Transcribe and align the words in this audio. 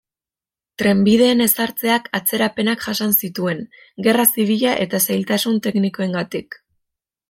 Trenbideen 0.81 1.43
ezartzeak 1.45 2.09
atzerapenak 2.21 2.87
jasan 2.89 3.15
zituen, 3.27 3.63
gerra 4.09 4.29
zibila 4.35 4.75
eta 4.89 5.07
zailtasun 5.09 5.65
teknikoengatik. 5.71 6.65